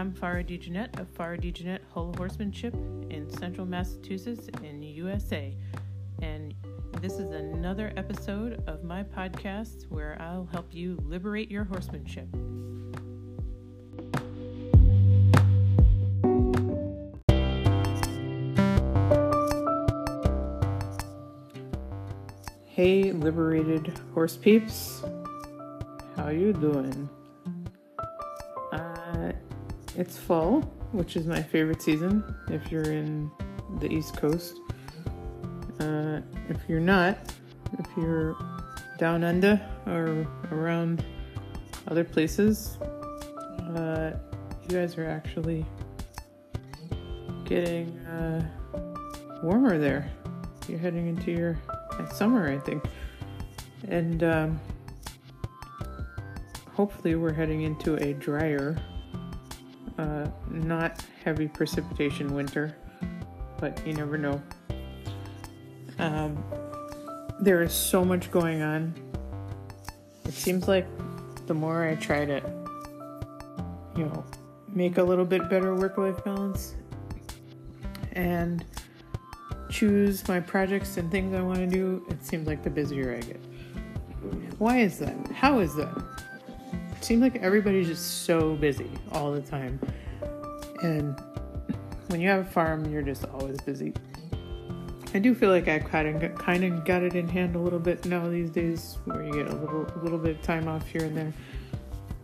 [0.00, 2.72] I'm Farah DeJeanette of Farah DeJeanette Whole Horsemanship
[3.10, 5.54] in central Massachusetts in USA.
[6.22, 6.54] And
[7.02, 12.28] this is another episode of my podcast where I'll help you liberate your horsemanship.
[22.64, 25.02] Hey, liberated horse peeps.
[26.16, 27.10] How you doing?
[30.00, 30.60] Uh, it's fall,
[30.92, 33.30] which is my favorite season if you're in
[33.80, 34.58] the East Coast.
[35.78, 37.18] Uh, if you're not,
[37.78, 38.36] if you're
[38.98, 41.04] down under or around
[41.88, 42.78] other places,
[43.76, 44.12] uh,
[44.62, 45.64] you guys are actually
[47.44, 48.48] getting uh,
[49.42, 50.10] warmer there.
[50.68, 51.58] You're heading into your
[52.14, 52.84] summer, I think.
[53.88, 54.60] And um,
[56.72, 58.80] hopefully, we're heading into a drier,
[60.00, 62.74] uh, not heavy precipitation winter,
[63.58, 64.40] but you never know.
[65.98, 66.42] Um,
[67.40, 68.94] there is so much going on.
[70.24, 70.86] It seems like
[71.46, 72.42] the more I try to,
[73.94, 74.24] you know,
[74.68, 76.76] make a little bit better work life balance
[78.12, 78.64] and
[79.68, 83.20] choose my projects and things I want to do, it seems like the busier I
[83.20, 83.40] get.
[84.58, 85.14] Why is that?
[85.32, 85.94] How is that?
[87.10, 89.80] Seems like everybody's just so busy all the time.
[90.84, 91.20] And
[92.06, 93.94] when you have a farm, you're just always busy.
[95.12, 97.80] I do feel like I kind of kind of got it in hand a little
[97.80, 100.86] bit now these days, where you get a little a little bit of time off
[100.86, 101.34] here and there.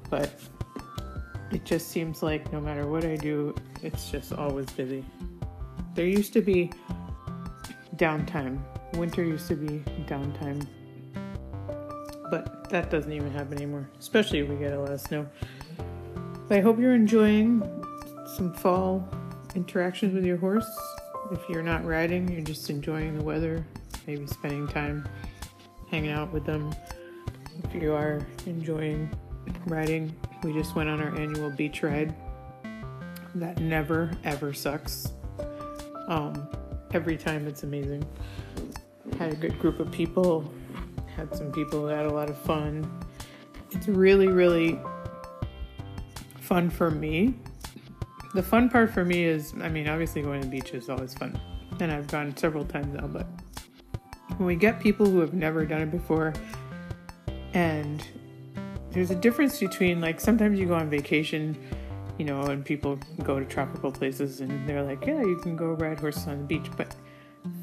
[0.09, 0.33] But
[1.51, 5.05] it just seems like no matter what I do, it's just always busy.
[5.97, 6.70] There used to be
[7.97, 8.61] downtime.
[8.95, 10.64] Winter used to be downtime,
[12.70, 15.27] that doesn't even happen anymore, especially if we get a lot of snow.
[16.48, 17.62] But I hope you're enjoying
[18.36, 19.08] some fall
[19.55, 20.68] interactions with your horse.
[21.33, 23.67] If you're not riding, you're just enjoying the weather,
[24.07, 25.08] maybe spending time
[25.91, 26.74] hanging out with them.
[27.64, 29.11] If you are enjoying
[29.67, 32.14] riding, we just went on our annual beach ride.
[33.35, 35.12] That never ever sucks.
[36.08, 36.48] Um,
[36.92, 38.07] every time it's amazing.
[39.18, 40.51] Had a good group of people,
[41.17, 42.89] had some people who had a lot of fun.
[43.71, 44.79] It's really, really
[46.41, 47.35] fun for me.
[48.35, 51.15] The fun part for me is, I mean, obviously going to the beach is always
[51.15, 51.41] fun,
[51.81, 53.27] and I've gone several times now, but
[54.37, 56.35] when we get people who have never done it before,
[57.55, 58.07] and
[58.91, 61.57] there's a difference between like sometimes you go on vacation
[62.19, 65.73] you know, and people go to tropical places and they're like, yeah, you can go
[65.73, 66.71] ride horses on the beach.
[66.77, 66.95] But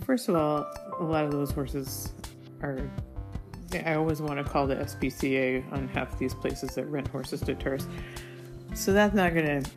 [0.05, 0.65] first of all,
[0.99, 2.13] a lot of those horses
[2.61, 2.89] are.
[3.75, 7.55] I always want to call the SPCA on half these places that rent horses to
[7.55, 7.89] tourists.
[8.73, 9.69] So that's not going to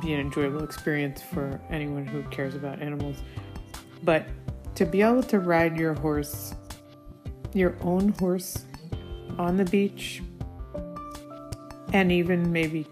[0.00, 3.16] be an enjoyable experience for anyone who cares about animals.
[4.02, 4.26] But
[4.74, 6.54] to be able to ride your horse,
[7.54, 8.64] your own horse,
[9.38, 10.22] on the beach,
[11.92, 12.86] and even maybe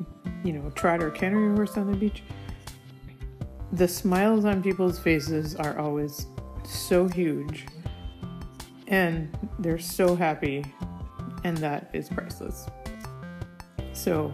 [0.46, 2.22] you know, trot or canter your horse on the beach,
[3.72, 6.26] the smiles on people's faces are always
[6.64, 7.66] so huge
[8.88, 10.64] and they're so happy,
[11.44, 12.66] and that is priceless.
[13.92, 14.32] So,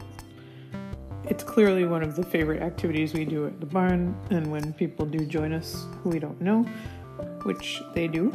[1.25, 5.07] it's clearly one of the favorite activities we do at the barn, and when people
[5.07, 6.63] do join us who we don't know,
[7.45, 8.33] which they do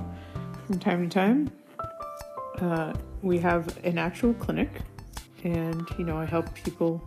[0.65, 1.51] from time to time,
[2.59, 4.69] uh, we have an actual clinic,
[5.43, 7.01] and you know, I help people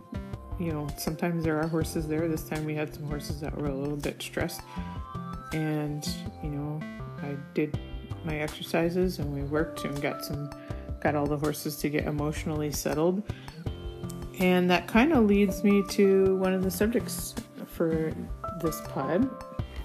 [0.61, 2.27] you know, sometimes there are horses there.
[2.27, 4.61] This time we had some horses that were a little bit stressed.
[5.53, 6.07] And,
[6.43, 6.79] you know,
[7.23, 7.79] I did
[8.25, 10.49] my exercises and we worked and got some,
[10.99, 13.23] got all the horses to get emotionally settled.
[14.39, 17.35] And that kind of leads me to one of the subjects
[17.67, 18.13] for
[18.61, 19.29] this pod,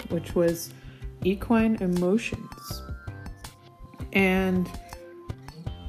[0.09, 0.71] which was
[1.25, 2.83] equine emotions.
[4.13, 4.69] And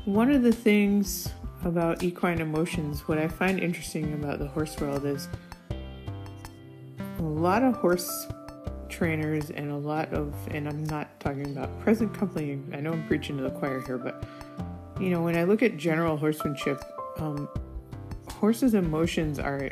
[0.05, 1.29] one of the things
[1.63, 5.27] about equine emotions, what I find interesting about the horse world is
[7.19, 8.27] a lot of horse
[8.97, 13.05] trainers and a lot of, and I'm not talking about present company, I know I'm
[13.07, 14.23] preaching to the choir here, but
[14.99, 16.83] you know, when I look at general horsemanship,
[17.17, 17.47] um,
[18.31, 19.69] horses' emotions are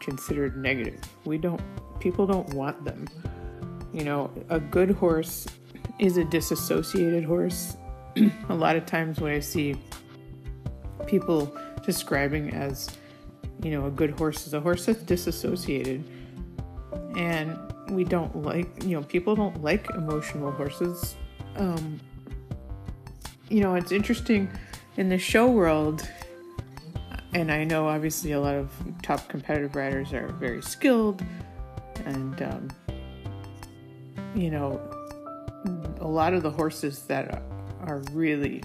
[0.00, 1.00] considered negative.
[1.24, 1.60] We don't,
[2.00, 3.06] people don't want them.
[3.92, 5.46] You know, a good horse
[6.00, 7.76] is a disassociated horse.
[8.48, 9.76] a lot of times when I see
[11.06, 11.56] people
[11.86, 12.90] describing as,
[13.62, 16.02] you know, a good horse is a horse that's disassociated.
[17.16, 17.56] And
[17.90, 21.16] we don't like, you know, people don't like emotional horses.
[21.56, 22.00] Um,
[23.48, 24.48] you know, it's interesting
[24.96, 26.08] in the show world.
[27.34, 28.70] and I know obviously a lot of
[29.02, 31.22] top competitive riders are very skilled,
[32.04, 32.68] and um,
[34.34, 34.80] you know,
[36.00, 37.42] a lot of the horses that
[37.82, 38.62] are really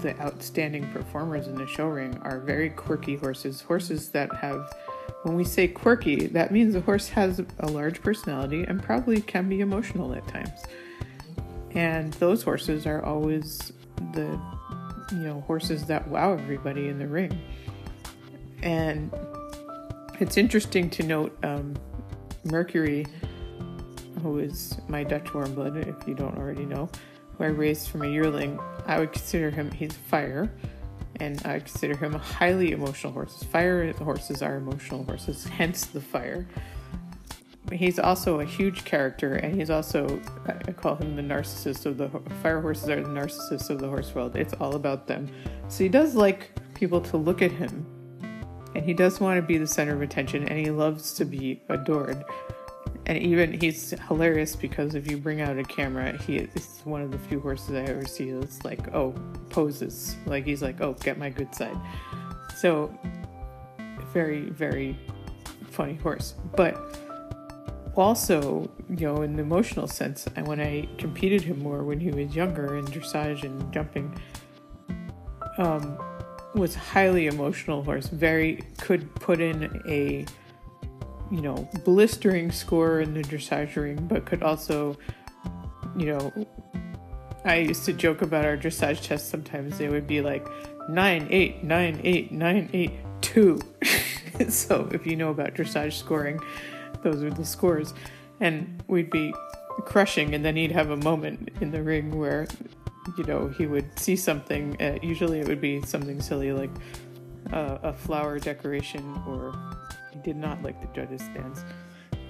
[0.00, 3.60] the outstanding performers in the show ring are very quirky horses.
[3.60, 4.72] Horses that have,
[5.26, 9.48] when we say quirky, that means the horse has a large personality and probably can
[9.48, 10.62] be emotional at times.
[11.72, 13.72] And those horses are always
[14.12, 14.40] the,
[15.10, 17.36] you know, horses that wow everybody in the ring.
[18.62, 19.12] And
[20.20, 21.74] it's interesting to note um,
[22.44, 23.04] Mercury,
[24.22, 26.88] who is my Dutch warm blood, if you don't already know,
[27.36, 30.52] who I raised from a yearling, I would consider him, he's fire,
[31.20, 33.42] and I consider him a highly emotional horse.
[33.44, 36.46] Fire horses are emotional horses, hence the fire.
[37.72, 42.08] He's also a huge character, and he's also, I call him the narcissist of the
[42.42, 44.36] fire horses are the narcissists of the horse world.
[44.36, 45.28] It's all about them.
[45.68, 47.84] So he does like people to look at him,
[48.74, 51.60] and he does want to be the center of attention, and he loves to be
[51.68, 52.22] adored
[53.06, 57.12] and even he's hilarious because if you bring out a camera, he is one of
[57.12, 59.14] the few horses I ever see that's like, oh,
[59.48, 60.16] poses.
[60.26, 61.78] Like he's like, oh, get my good side.
[62.56, 62.92] So
[64.12, 64.98] very, very
[65.70, 66.34] funny horse.
[66.56, 66.98] But
[67.94, 72.34] also, you know, in the emotional sense, when I competed him more when he was
[72.34, 74.20] younger in dressage and jumping,
[75.58, 75.96] um,
[76.56, 78.08] was highly emotional horse.
[78.08, 80.26] Very could put in a
[81.30, 84.96] you know, blistering score in the dressage ring, but could also,
[85.96, 86.46] you know,
[87.44, 89.78] I used to joke about our dressage tests sometimes.
[89.78, 90.46] They would be like
[90.88, 93.60] nine, eight, nine, eight, nine, eight, two.
[94.48, 96.40] so if you know about dressage scoring,
[97.02, 97.94] those are the scores.
[98.40, 99.32] And we'd be
[99.84, 102.46] crushing, and then he'd have a moment in the ring where,
[103.16, 104.80] you know, he would see something.
[104.80, 106.70] Uh, usually it would be something silly like
[107.52, 109.54] uh, a flower decoration or
[110.16, 111.64] he did not like the judges' stands.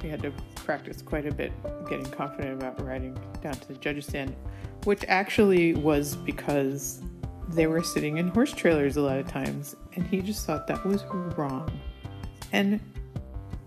[0.02, 1.52] We had to practice quite a bit
[1.88, 4.34] getting confident about riding down to the judges' stand,
[4.84, 7.02] which actually was because
[7.48, 10.84] they were sitting in horse trailers a lot of times, and he just thought that
[10.84, 11.04] was
[11.36, 11.70] wrong.
[12.52, 12.80] And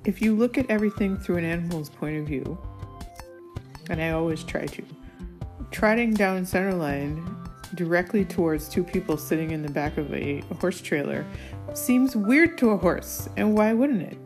[0.05, 2.57] if you look at everything through an animal's point of view,
[3.89, 4.83] and I always try to,
[5.71, 7.25] trotting down center line
[7.75, 11.25] directly towards two people sitting in the back of a horse trailer
[11.77, 14.17] seems weird to a horse, and why wouldn't it?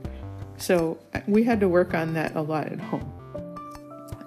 [0.58, 0.98] So
[1.28, 3.12] we had to work on that a lot at home.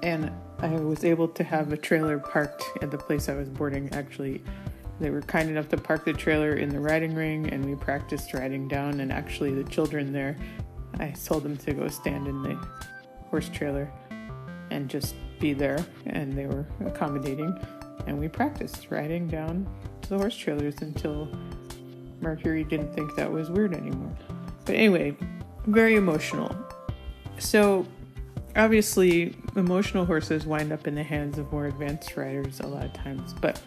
[0.03, 3.93] And I was able to have a trailer parked at the place I was boarding.
[3.93, 4.43] Actually,
[5.01, 8.33] they were kind enough to park the trailer in the riding ring, and we practiced
[8.33, 9.01] riding down.
[9.01, 10.37] And actually, the children there,
[10.99, 12.55] I told them to go stand in the
[13.29, 13.91] horse trailer
[14.71, 17.55] and just be there, and they were accommodating.
[18.07, 19.67] And we practiced riding down
[20.03, 21.29] to the horse trailers until
[22.21, 24.17] Mercury didn't think that was weird anymore.
[24.65, 25.17] But anyway,
[25.67, 26.55] very emotional.
[27.39, 27.87] So,
[28.55, 32.93] obviously, emotional horses wind up in the hands of more advanced riders a lot of
[32.95, 33.61] times, but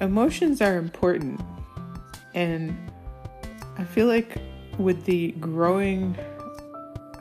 [0.00, 1.40] emotions are important.
[2.34, 2.76] And
[3.76, 4.38] I feel like
[4.78, 6.16] with the growing,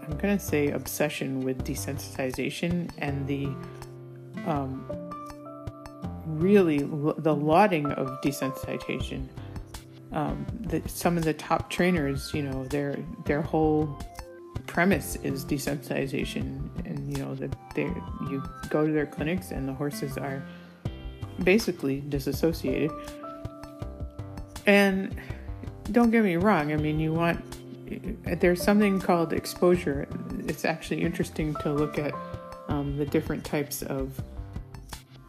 [0.02, 3.48] I'm going to say, obsession with desensitization and the
[4.48, 4.86] um,
[6.26, 9.28] really the lauding of desensitization
[10.12, 10.46] um,
[10.88, 14.00] some of the top trainers, you know, their their whole
[14.66, 17.84] premise is desensitization, and you know that they
[18.30, 20.44] you go to their clinics and the horses are
[21.44, 22.92] basically disassociated.
[24.66, 25.16] And
[25.92, 27.44] don't get me wrong, I mean, you want
[28.40, 30.08] there's something called exposure.
[30.48, 32.14] It's actually interesting to look at
[32.68, 34.22] um, the different types of.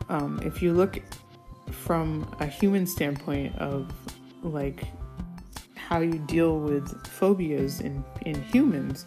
[0.09, 1.01] Um, if you look
[1.71, 3.93] from a human standpoint of
[4.43, 4.85] like
[5.75, 9.07] how you deal with phobias in in humans.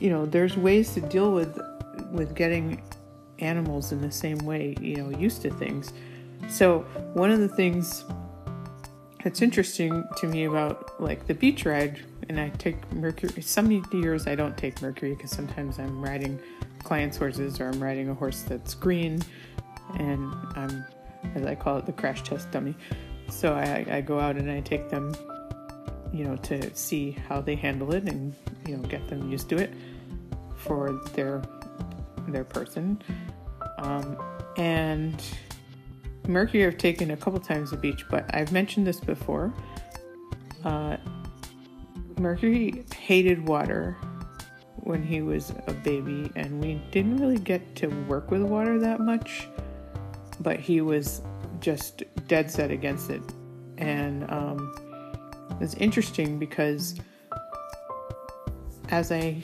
[0.00, 1.58] You know there's ways to deal with
[2.10, 2.82] with getting
[3.38, 5.92] animals in the same way you know used to things.
[6.48, 6.80] So
[7.14, 8.04] one of the things
[9.22, 14.26] that's interesting to me about like the beach ride and i take mercury some years
[14.26, 16.40] i don't take mercury because sometimes i'm riding
[16.82, 19.20] clients horses or i'm riding a horse that's green
[19.98, 20.84] and i'm
[21.34, 22.74] as i call it the crash test dummy
[23.32, 25.14] so I, I go out and I take them,
[26.12, 28.34] you know, to see how they handle it and
[28.66, 29.72] you know get them used to it
[30.56, 31.42] for their
[32.28, 33.02] their person.
[33.78, 34.16] Um,
[34.56, 35.20] and
[36.28, 39.52] Mercury I've taken a couple times the beach, but I've mentioned this before.
[40.62, 40.98] Uh,
[42.18, 43.96] Mercury hated water
[44.76, 49.00] when he was a baby, and we didn't really get to work with water that
[49.00, 49.48] much.
[50.40, 51.22] But he was
[51.62, 53.22] just dead set against it.
[53.78, 54.74] And um,
[55.62, 56.96] was interesting because
[58.90, 59.42] as I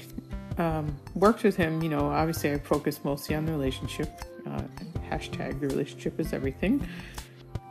[0.59, 4.11] um, worked with him, you know, obviously I focused mostly on the relationship.
[4.47, 4.63] Uh,
[5.11, 6.87] hashtag the relationship is everything.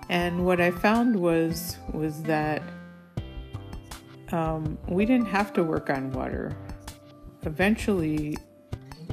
[0.10, 2.63] And what I found was was that
[4.32, 6.56] um, we didn't have to work on water.
[7.44, 8.38] Eventually,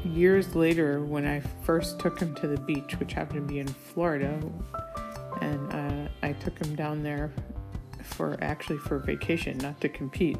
[0.04, 3.68] years later, when I first took him to the beach, which happened to be in
[3.68, 4.40] Florida,
[5.40, 7.32] and uh, I took him down there
[8.02, 10.38] for actually for vacation, not to compete,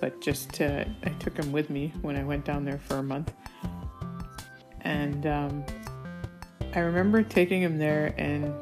[0.00, 3.02] but just to, I took him with me when I went down there for a
[3.02, 3.32] month.
[4.82, 5.64] And um,
[6.74, 8.54] I remember taking him there and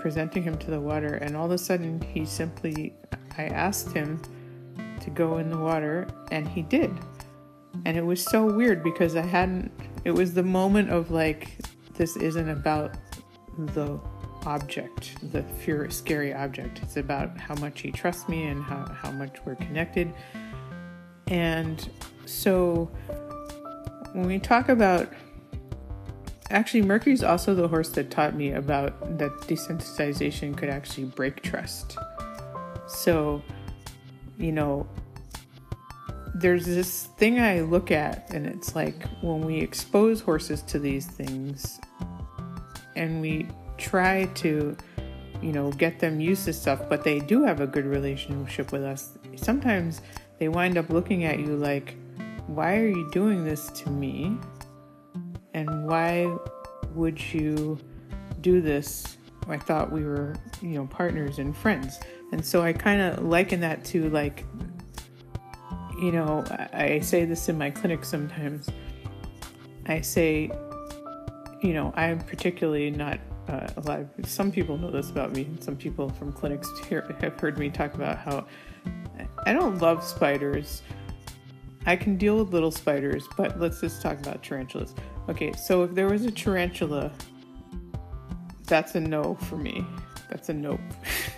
[0.00, 2.94] presenting him to the water, and all of a sudden he simply,
[3.36, 4.20] I asked him
[5.00, 6.92] to go in the water, and he did.
[7.84, 9.70] And it was so weird because I hadn't,
[10.04, 11.58] it was the moment of like,
[11.94, 12.96] this isn't about
[13.58, 13.98] the
[14.46, 16.80] object, the fear, scary object.
[16.82, 20.14] It's about how much he trusts me and how, how much we're connected.
[21.26, 21.88] And
[22.24, 22.90] so
[24.12, 25.12] when we talk about
[26.50, 31.98] actually Mercury's also the horse that taught me about that desensitization could actually break trust.
[32.86, 33.42] So,
[34.38, 34.88] you know,
[36.34, 41.06] there's this thing I look at and it's like when we expose horses to these
[41.06, 41.80] things
[42.94, 43.48] and we
[43.78, 44.76] try to
[45.42, 48.82] you know get them used to stuff but they do have a good relationship with
[48.82, 49.18] us.
[49.36, 50.00] Sometimes
[50.38, 51.96] they wind up looking at you like
[52.46, 54.38] why are you doing this to me?
[55.52, 56.32] And why
[56.94, 57.78] would you
[58.40, 59.16] do this?
[59.48, 62.00] I thought we were you know partners and friends.
[62.32, 64.44] And so i kind of liken that to like
[66.00, 68.68] you know I, say this in my clinic sometimes.
[69.86, 70.50] I say
[71.62, 75.48] you know i'm particularly not uh, a lot of some people know this about me.
[75.60, 78.46] Some people from clinics hear, have heard me talk about how
[79.44, 80.82] I don't love spiders.
[81.86, 84.94] I can deal with little spiders, but let's just talk about tarantulas.
[85.28, 87.12] Okay, so if there was a tarantula,
[88.64, 89.86] that's a no for me.
[90.28, 90.80] That's a nope.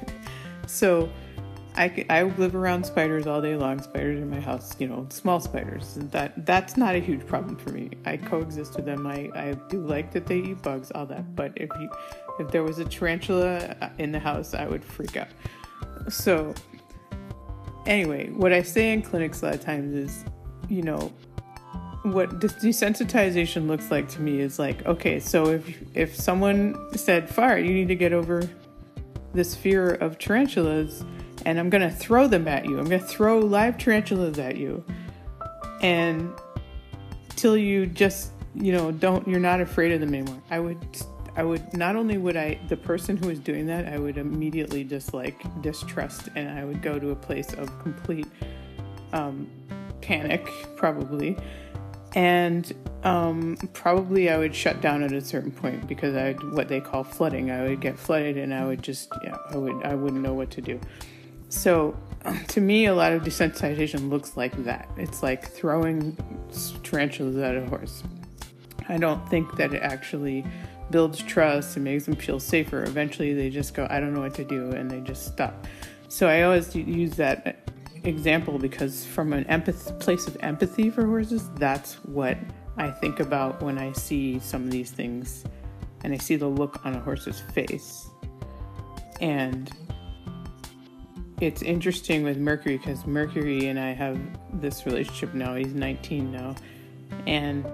[0.66, 1.10] so
[1.78, 3.80] I, I live around spiders all day long.
[3.80, 5.94] Spiders in my house, you know, small spiders.
[6.11, 7.90] That that's not a huge problem for me.
[8.04, 9.06] I coexist with them.
[9.06, 11.37] I, I do like that they eat bugs, all that.
[11.37, 11.88] But if you
[12.40, 15.28] if there was a tarantula uh, in the house, I would freak out.
[16.08, 16.52] So
[17.87, 20.25] anyway, what I say in clinics a lot of times is,
[20.68, 21.12] you know,
[22.02, 27.64] what desensitization looks like to me is like, okay, so if if someone said, "Farah,
[27.64, 28.42] you need to get over
[29.32, 31.04] this fear of tarantulas,"
[31.48, 32.78] and I'm going to throw them at you.
[32.78, 34.84] I'm going to throw live tarantulas at you.
[35.80, 36.30] And
[37.36, 40.42] till you just, you know, don't you're not afraid of them anymore.
[40.50, 40.78] I would
[41.36, 44.84] I would not only would I the person who was doing that, I would immediately
[44.84, 48.26] just like distrust and I would go to a place of complete
[49.14, 49.50] um,
[50.02, 51.34] panic probably.
[52.14, 52.70] And
[53.04, 57.04] um, probably I would shut down at a certain point because I what they call
[57.04, 57.50] flooding.
[57.50, 60.50] I would get flooded and I would just yeah, I would I wouldn't know what
[60.50, 60.78] to do.
[61.48, 64.88] So, um, to me, a lot of desensitization looks like that.
[64.96, 66.16] It's like throwing
[66.82, 68.02] tarantulas at a horse.
[68.88, 70.44] I don't think that it actually
[70.90, 72.82] builds trust and makes them feel safer.
[72.84, 75.66] Eventually, they just go, I don't know what to do, and they just stop.
[76.08, 77.52] So, I always use that uh,
[78.04, 82.36] example because, from an empath- place of empathy for horses, that's what
[82.76, 85.44] I think about when I see some of these things
[86.04, 88.08] and I see the look on a horse's face.
[89.20, 89.70] And
[91.40, 94.18] it's interesting with Mercury because Mercury and I have
[94.61, 95.54] this relationship now.
[95.54, 96.57] He's 19 now.
[97.26, 97.64] And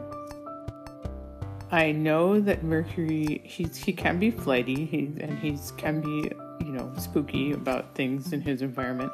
[1.71, 6.31] I know that Mercury, he's, he can be flighty he, and he can be,
[6.65, 9.13] you know, spooky about things in his environment.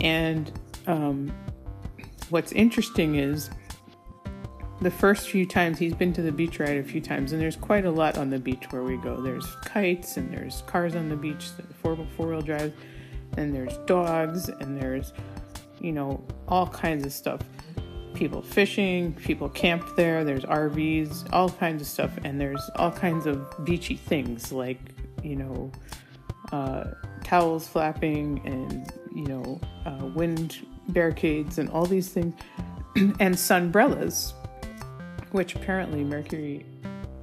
[0.00, 0.52] And
[0.86, 1.32] um,
[2.28, 3.50] what's interesting is
[4.80, 7.56] the first few times he's been to the beach ride a few times, and there's
[7.56, 9.20] quite a lot on the beach where we go.
[9.20, 11.50] There's kites and there's cars on the beach,
[11.82, 12.72] four four wheel drive
[13.36, 15.12] and there's dogs and there's
[15.80, 17.40] you know all kinds of stuff.
[18.14, 23.24] People fishing people camp there there's rvs all kinds of stuff and there's all kinds
[23.24, 24.80] of beachy things like
[25.22, 25.70] you know
[26.52, 26.84] uh,
[27.24, 32.34] towels flapping and you know uh, wind barricades and all these things
[32.96, 34.32] and sunbrellas
[35.30, 36.66] which apparently mercury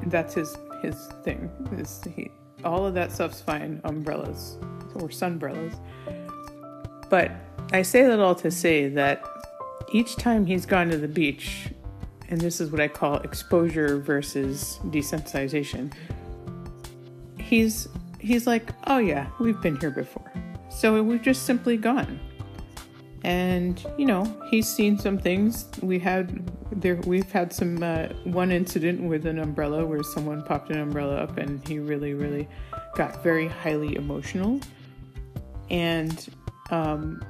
[0.08, 2.32] that's his his thing is he
[2.64, 4.58] all of that stuff's fine umbrellas
[5.02, 5.78] or sunbrellas.
[7.10, 7.32] But
[7.72, 9.24] I say that all to say that
[9.94, 11.70] each time he's gone to the beach,
[12.30, 15.94] and this is what I call exposure versus desensitization,
[17.40, 17.88] he's
[18.20, 20.32] he's like, "Oh yeah, we've been here before."
[20.70, 22.20] So we've just simply gone.
[23.24, 25.66] and you know he's seen some things.
[25.82, 30.70] We had there we've had some uh, one incident with an umbrella where someone popped
[30.70, 32.48] an umbrella up and he really really
[32.96, 34.60] got very highly emotional,
[35.70, 36.28] and
[36.72, 37.24] um,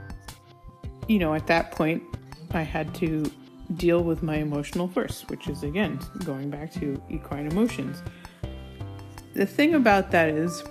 [1.08, 2.04] you know at that point
[2.52, 3.30] I had to
[3.76, 8.02] deal with my emotional first, which is again going back to equine emotions.
[9.34, 10.64] The thing about that is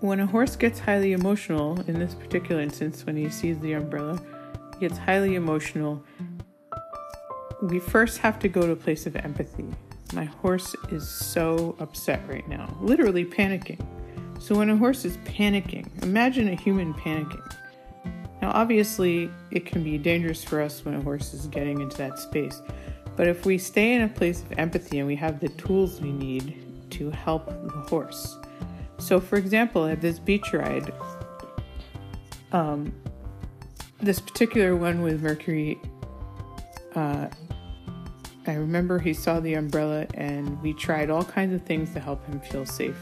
[0.00, 4.20] when a horse gets highly emotional, in this particular instance, when he sees the umbrella,
[4.74, 6.02] he gets highly emotional.
[7.62, 9.66] We first have to go to a place of empathy.
[10.12, 13.84] My horse is so upset right now, literally panicking.
[14.38, 17.54] So, when a horse is panicking, imagine a human panicking.
[18.42, 22.18] Now, obviously, it can be dangerous for us when a horse is getting into that
[22.18, 22.60] space.
[23.16, 26.12] But if we stay in a place of empathy and we have the tools we
[26.12, 28.36] need to help the horse,
[28.98, 30.92] so, for example, at this beach ride,
[32.52, 32.94] um,
[34.00, 35.78] this particular one with Mercury,
[36.94, 37.28] uh,
[38.46, 42.24] I remember he saw the umbrella and we tried all kinds of things to help
[42.26, 42.96] him feel safe.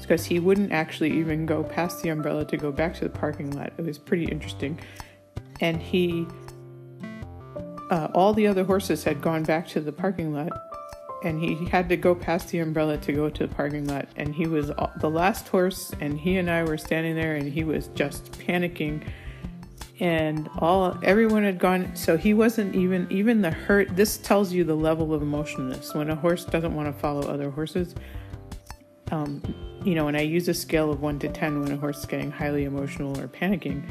[0.00, 3.50] Because he wouldn't actually even go past the umbrella to go back to the parking
[3.52, 3.72] lot.
[3.78, 4.78] It was pretty interesting.
[5.60, 6.26] And he,
[7.90, 10.52] uh, all the other horses had gone back to the parking lot
[11.24, 14.34] and he had to go past the umbrella to go to the parking lot and
[14.34, 14.70] he was
[15.00, 19.02] the last horse and he and I were standing there and he was just panicking
[20.00, 24.64] and all everyone had gone so he wasn't even even the hurt this tells you
[24.64, 27.94] the level of emotionalness when a horse doesn't want to follow other horses
[29.10, 29.42] um,
[29.84, 32.06] you know and i use a scale of 1 to 10 when a horse is
[32.06, 33.88] getting highly emotional or panicking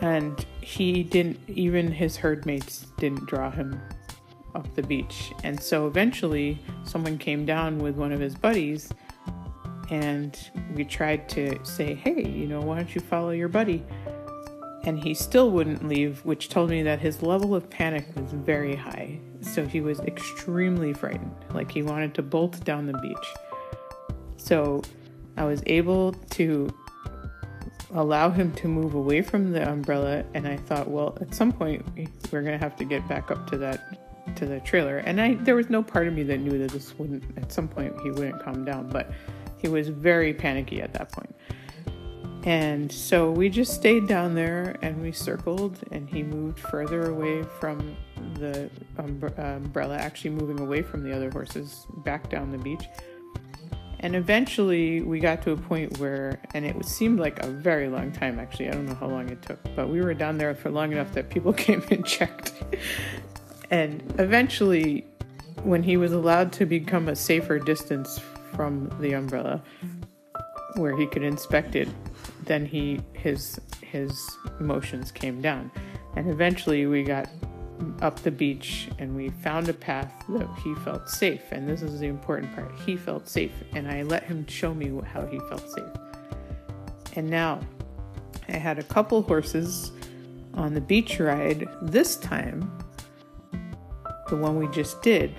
[0.00, 3.80] and he didn't even his herd mates didn't draw him
[4.56, 5.32] off the beach.
[5.44, 8.90] And so eventually, someone came down with one of his buddies,
[9.90, 10.36] and
[10.74, 13.84] we tried to say, Hey, you know, why don't you follow your buddy?
[14.84, 18.74] And he still wouldn't leave, which told me that his level of panic was very
[18.74, 19.18] high.
[19.40, 23.45] So he was extremely frightened, like he wanted to bolt down the beach.
[24.46, 24.82] So
[25.36, 26.72] I was able to
[27.94, 31.86] allow him to move away from the umbrella and i thought well at some point
[32.32, 33.96] we're going to have to get back up to that
[34.34, 34.98] to the trailer.
[34.98, 37.68] And I there was no part of me that knew that this wouldn't at some
[37.68, 39.10] point he wouldn't calm down, but
[39.58, 41.34] he was very panicky at that point.
[42.44, 47.42] And so we just stayed down there and we circled and he moved further away
[47.58, 47.96] from
[48.34, 52.84] the umbrella, actually moving away from the other horses back down the beach.
[54.00, 58.12] And eventually we got to a point where, and it seemed like a very long
[58.12, 60.70] time actually, I don't know how long it took, but we were down there for
[60.70, 62.52] long enough that people came and checked.
[63.70, 65.04] And eventually,
[65.62, 68.20] when he was allowed to become a safer distance
[68.54, 69.62] from the umbrella,
[70.76, 71.88] where he could inspect it,
[72.44, 74.12] then he his his
[74.60, 75.70] emotions came down,
[76.14, 77.28] and eventually we got
[78.00, 81.42] up the beach and we found a path that he felt safe.
[81.50, 84.92] And this is the important part: he felt safe, and I let him show me
[85.04, 85.84] how he felt safe.
[87.14, 87.60] And now,
[88.48, 89.92] I had a couple horses
[90.54, 91.68] on the beach ride.
[91.82, 92.70] This time,
[94.28, 95.34] the one we just did,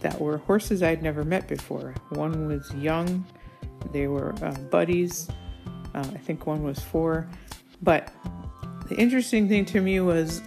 [0.00, 1.94] that were horses I'd never met before.
[2.10, 3.26] One was young,
[3.92, 5.28] they were uh, buddies.
[5.94, 7.28] Uh, I think one was four.
[7.82, 8.12] But
[8.88, 10.40] the interesting thing to me was,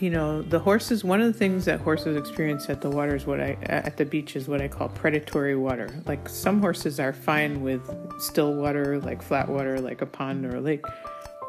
[0.00, 1.04] you know, the horses.
[1.04, 4.04] One of the things that horses experience at the water is what I at the
[4.04, 5.88] beach is what I call predatory water.
[6.06, 7.82] Like some horses are fine with
[8.18, 10.84] still water, like flat water, like a pond or a lake,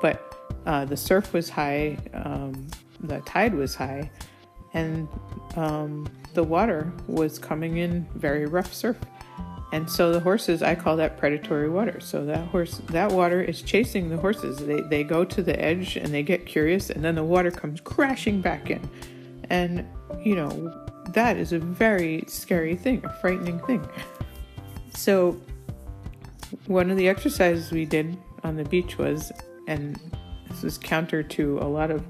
[0.01, 2.67] but uh, the surf was high, um,
[2.99, 4.09] the tide was high,
[4.73, 5.07] and
[5.55, 8.97] um, the water was coming in very rough surf.
[9.75, 11.99] And so the horses, I call that predatory water.
[11.99, 14.57] So that horse, that water is chasing the horses.
[14.57, 17.81] They, they go to the edge and they get curious, and then the water comes
[17.81, 18.89] crashing back in.
[19.49, 19.85] And,
[20.23, 20.73] you know,
[21.09, 23.85] that is a very scary thing, a frightening thing.
[24.93, 25.41] So,
[26.67, 29.33] one of the exercises we did on the beach was,
[29.67, 29.99] and
[30.47, 32.01] this is counter to a lot of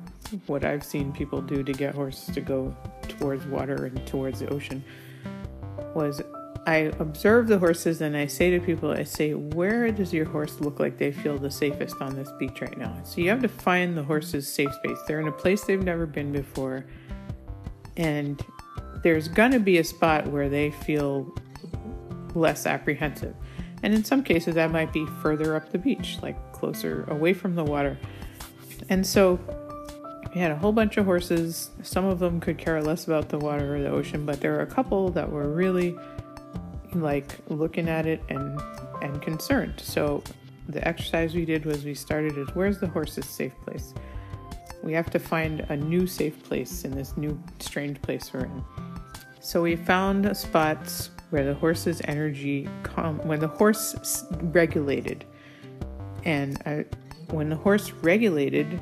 [0.45, 4.49] what I've seen people do to get horses to go towards water and towards the
[4.49, 4.83] ocean
[5.95, 6.21] was
[6.67, 10.59] I observe the horses and I say to people, I say, where does your horse
[10.59, 12.95] look like they feel the safest on this beach right now?
[13.03, 14.97] So you have to find the horse's safe space.
[15.07, 16.85] They're in a place they've never been before.
[17.97, 18.43] And
[19.03, 21.31] there's going to be a spot where they feel
[22.33, 23.35] less apprehensive.
[23.83, 27.53] And in some cases, that might be further up the beach, like closer away from
[27.53, 27.99] the water.
[28.89, 29.39] And so
[30.33, 31.69] we had a whole bunch of horses.
[31.83, 34.61] Some of them could care less about the water or the ocean, but there were
[34.61, 35.95] a couple that were really
[37.01, 38.59] like looking at it and
[39.01, 39.75] and concerned.
[39.77, 40.23] So
[40.67, 43.93] the exercise we did was we started as where's the horse's safe place?
[44.85, 48.63] we have to find a new safe place in this new strange place we're in.
[49.41, 55.25] So we found spots where the horse's energy, calm, when the horse regulated,
[56.23, 56.85] and I,
[57.33, 58.79] when the horse regulated,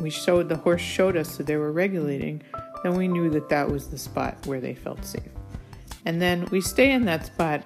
[0.00, 2.42] we showed the horse showed us that they were regulating.
[2.82, 5.22] Then we knew that that was the spot where they felt safe.
[6.04, 7.64] And then we stay in that spot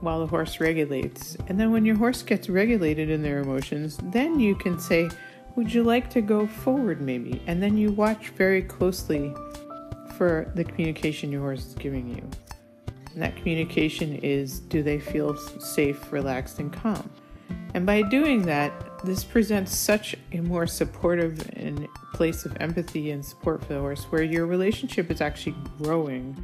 [0.00, 1.36] while the horse regulates.
[1.48, 5.08] And then when your horse gets regulated in their emotions, then you can say,
[5.56, 7.42] Would you like to go forward maybe?
[7.46, 9.34] And then you watch very closely
[10.16, 12.28] for the communication your horse is giving you.
[13.12, 17.10] And that communication is do they feel safe, relaxed, and calm?
[17.74, 18.72] And by doing that,
[19.04, 24.04] this presents such a more supportive and place of empathy and support for the horse
[24.04, 26.36] where your relationship is actually growing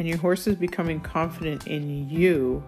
[0.00, 2.64] and your horse is becoming confident in you.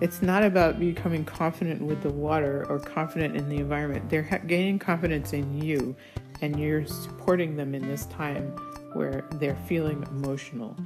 [0.00, 4.08] It's not about becoming confident with the water or confident in the environment.
[4.08, 5.96] They're ha- gaining confidence in you
[6.40, 8.52] and you're supporting them in this time
[8.92, 10.76] where they're feeling emotional.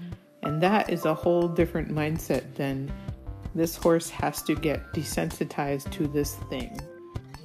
[0.43, 2.91] And that is a whole different mindset than
[3.55, 6.75] this horse has to get desensitized to this thing.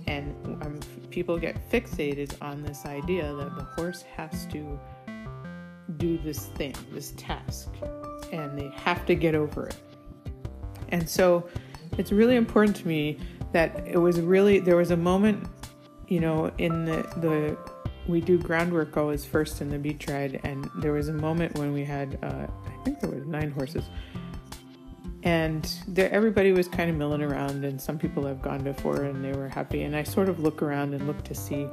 [0.07, 0.33] And
[0.63, 0.79] um,
[1.09, 4.79] people get fixated on this idea that the horse has to
[5.97, 7.73] do this thing, this task,
[8.31, 9.75] and they have to get over it.
[10.89, 11.47] And so
[11.97, 13.19] it's really important to me
[13.53, 15.47] that it was really, there was a moment,
[16.07, 17.57] you know, in the, the
[18.07, 21.73] we do groundwork always first in the beach ride, and there was a moment when
[21.73, 23.83] we had, uh, I think there was nine horses,
[25.23, 29.23] and there, everybody was kind of milling around, and some people have gone before and
[29.23, 29.83] they were happy.
[29.83, 31.67] And I sort of look around and look to see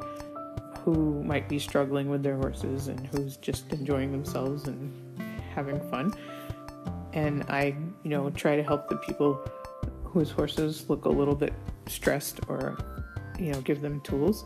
[0.81, 4.93] who might be struggling with their horses and who's just enjoying themselves and
[5.55, 6.13] having fun.
[7.15, 9.41] And I, you know, try to help the people
[10.03, 11.55] whose horses look a little bit
[11.87, 12.77] stressed or,
[13.39, 14.45] you know, give them tools.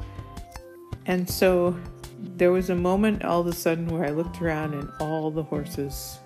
[1.06, 1.76] And so
[2.18, 5.42] there was a moment all of a sudden where I looked around and all the
[5.42, 6.18] horses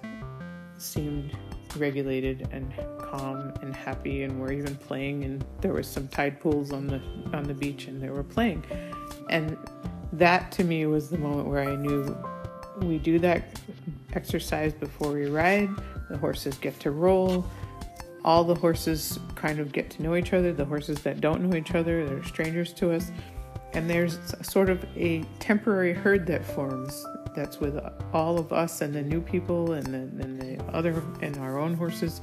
[0.79, 1.37] seemed
[1.77, 5.25] regulated and calm and happy and were even playing.
[5.25, 7.01] And there was some tide pools on the
[7.37, 8.65] on the beach and they were playing.
[9.31, 9.57] And
[10.13, 12.17] that to me was the moment where I knew
[12.81, 13.61] we do that
[14.15, 15.71] exercise before we ride
[16.13, 17.45] the horses get to roll.
[18.25, 20.53] All the horses kind of get to know each other.
[20.53, 23.11] The horses that don't know each other they're strangers to us.
[23.73, 27.79] And there's sort of a temporary herd that forms that's with
[28.13, 31.75] all of us and the new people and the, and the other and our own
[31.75, 32.21] horses.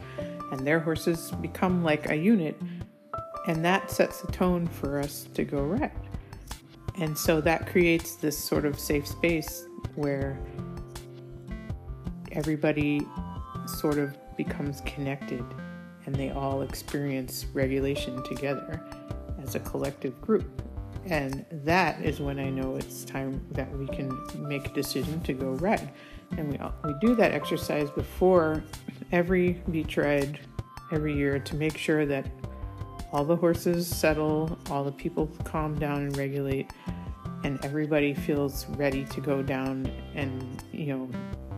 [0.52, 2.62] And their horses become like a unit.
[3.48, 5.92] And that sets the tone for us to go ride.
[7.00, 10.38] And so that creates this sort of safe space where
[12.32, 13.02] everybody
[13.78, 15.44] sort of becomes connected
[16.06, 18.82] and they all experience regulation together
[19.42, 20.62] as a collective group
[21.06, 25.34] and that is when I know it's time that we can make a decision to
[25.34, 25.92] go ride.
[26.38, 28.64] And we, we do that exercise before
[29.12, 30.40] every beach ride
[30.92, 32.26] every year to make sure that
[33.12, 36.72] all the horses settle, all the people calm down and regulate,
[37.44, 41.10] and everybody feels ready to go down and, you know,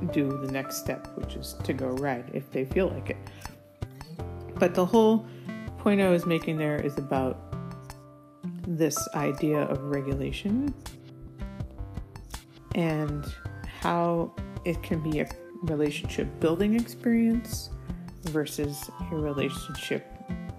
[0.07, 3.17] do the next step, which is to go ride if they feel like it.
[4.55, 5.25] But the whole
[5.79, 7.55] point I was making there is about
[8.67, 10.73] this idea of regulation
[12.75, 13.25] and
[13.81, 14.33] how
[14.65, 15.29] it can be a
[15.63, 17.69] relationship building experience
[18.25, 20.05] versus a relationship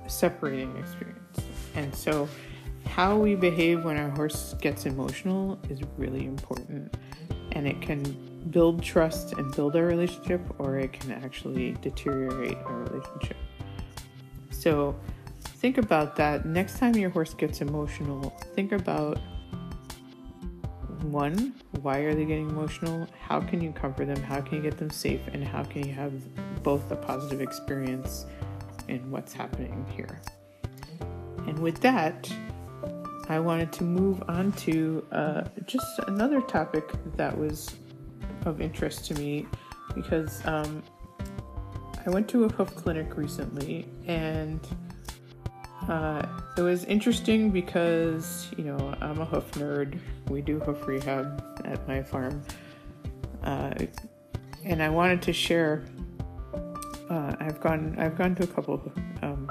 [0.08, 1.40] separating experience.
[1.74, 2.28] And so,
[2.86, 6.96] how we behave when our horse gets emotional is really important.
[7.52, 12.78] And it can build trust and build our relationship, or it can actually deteriorate our
[12.84, 13.36] relationship.
[14.50, 14.96] So,
[15.44, 16.44] think about that.
[16.46, 19.18] Next time your horse gets emotional, think about
[21.02, 23.08] one, why are they getting emotional?
[23.20, 24.22] How can you comfort them?
[24.22, 25.20] How can you get them safe?
[25.32, 26.12] And how can you have
[26.62, 28.26] both a positive experience
[28.88, 30.20] in what's happening here?
[31.46, 32.32] And with that,
[33.28, 37.74] I wanted to move on to uh, just another topic that was
[38.46, 39.46] of interest to me
[39.94, 40.82] because um,
[42.06, 44.60] I went to a hoof clinic recently and
[45.88, 46.24] uh,
[46.56, 49.98] it was interesting because, you know, I'm a hoof nerd.
[50.28, 52.42] We do hoof rehab at my farm.
[53.42, 53.74] Uh,
[54.64, 55.84] and I wanted to share.
[57.10, 57.96] Uh, I've gone.
[57.98, 59.50] I've gone to a couple um,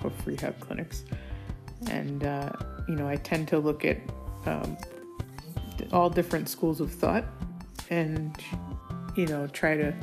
[0.00, 1.04] hoof rehab clinics,
[1.88, 2.50] and uh,
[2.88, 3.98] you know, I tend to look at
[4.46, 4.76] um,
[5.92, 7.24] all different schools of thought,
[7.90, 8.36] and
[9.14, 9.94] you know, try to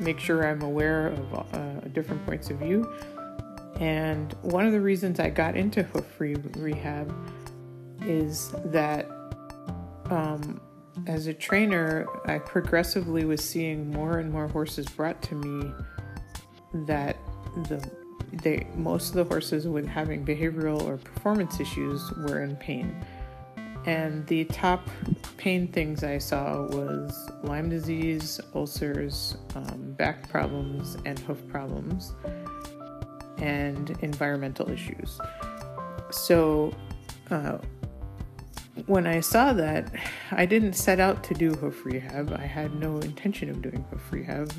[0.00, 2.90] make sure I'm aware of uh, different points of view
[3.82, 7.12] and one of the reasons I got into hoof free rehab
[8.02, 9.08] is that
[10.08, 10.60] um,
[11.08, 15.72] as a trainer, I progressively was seeing more and more horses brought to me
[16.86, 17.16] that
[17.68, 17.90] the
[18.32, 23.04] they most of the horses with having behavioral or performance issues were in pain.
[23.84, 24.88] And the top
[25.36, 32.12] pain things I saw was Lyme disease, ulcers, um, back problems, and hoof problems,
[33.38, 35.20] and environmental issues.
[36.10, 36.72] So,
[37.30, 37.58] uh,
[38.86, 39.92] when I saw that,
[40.30, 42.32] I didn't set out to do hoof rehab.
[42.38, 44.52] I had no intention of doing hoof rehab.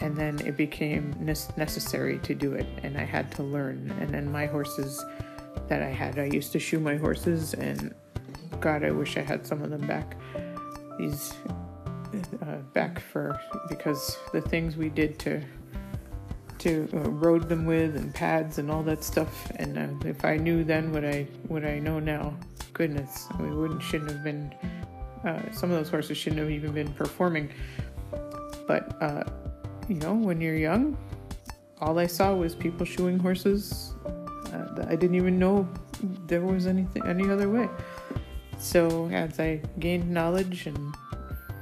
[0.00, 3.94] And then it became necessary to do it, and I had to learn.
[4.00, 5.04] And then my horses
[5.72, 7.94] that I had, I used to shoe my horses, and
[8.60, 10.18] God, I wish I had some of them back.
[10.98, 11.32] These
[12.42, 15.40] uh, back for because the things we did to
[16.58, 19.50] to uh, rode them with and pads and all that stuff.
[19.56, 22.36] And uh, if I knew then what I what I know now,
[22.74, 24.54] goodness, we wouldn't shouldn't have been.
[25.24, 27.48] Uh, some of those horses shouldn't have even been performing.
[28.66, 29.24] But uh,
[29.88, 30.98] you know, when you're young,
[31.80, 33.94] all I saw was people shoeing horses.
[34.52, 35.68] I didn't even know
[36.26, 37.68] there was anything any other way.
[38.58, 40.94] So as I gained knowledge and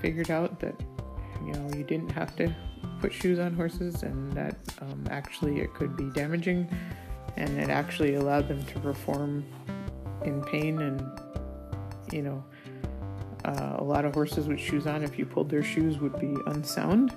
[0.00, 0.74] figured out that
[1.44, 2.54] you know you didn't have to
[3.00, 6.68] put shoes on horses and that um, actually it could be damaging
[7.36, 9.44] and it actually allowed them to perform
[10.24, 11.02] in pain and
[12.12, 12.44] you know
[13.44, 16.34] uh, a lot of horses with shoes on if you pulled their shoes would be
[16.46, 17.14] unsound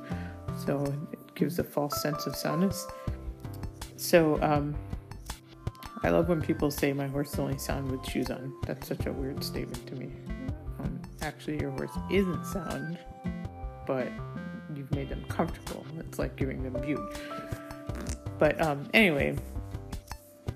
[0.66, 2.88] so it gives a false sense of soundness
[3.98, 4.76] so um,
[6.04, 9.06] i love when people say my horse is only sound with shoes on that's such
[9.06, 10.12] a weird statement to me
[10.80, 12.98] um, actually your horse isn't sound
[13.86, 14.08] but
[14.76, 15.86] you've made them comfortable.
[16.00, 17.00] It's like giving them bute.
[18.40, 19.38] But um, anyway,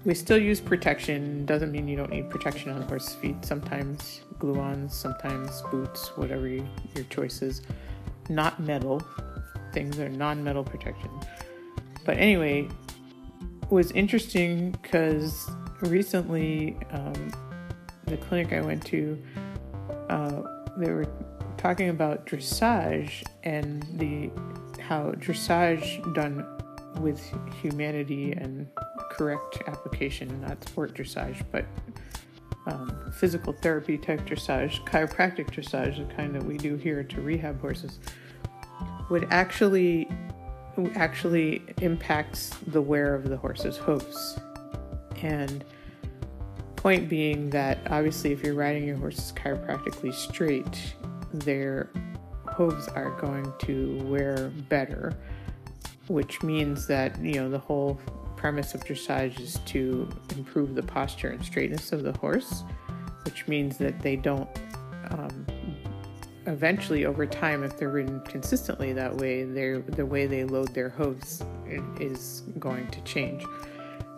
[0.05, 1.45] we still use protection.
[1.45, 3.43] Doesn't mean you don't need protection on horse feet.
[3.45, 7.62] Sometimes glue-ons, sometimes boots, whatever you, your choice is.
[8.29, 9.01] Not metal.
[9.73, 11.10] Things are non-metal protection.
[12.05, 12.67] But anyway,
[13.69, 15.49] was interesting because
[15.82, 17.32] recently um,
[18.06, 19.21] the clinic I went to,
[20.10, 20.41] uh,
[20.77, 21.08] they were
[21.58, 24.30] talking about dressage and the
[24.82, 26.45] how dressage done
[27.01, 27.21] with
[27.62, 28.67] humanity and
[29.12, 31.65] correct application, not sport dressage, but
[32.67, 37.60] um, physical therapy type dressage, chiropractic dressage, the kind that we do here to rehab
[37.60, 37.99] horses,
[39.10, 40.08] would actually
[40.95, 44.39] actually impacts the wear of the horse's hooves.
[45.21, 45.63] And
[46.75, 50.95] point being that obviously if you're riding your horses chiropractically straight,
[51.33, 51.89] their
[52.47, 55.13] hooves are going to wear better,
[56.07, 57.99] which means that, you know, the whole
[58.35, 62.63] premise of dressage is to improve the posture and straightness of the horse,
[63.25, 64.49] which means that they don't
[65.09, 65.45] um,
[66.47, 71.43] eventually over time if they're ridden consistently that way the way they load their hooves
[71.99, 73.43] is going to change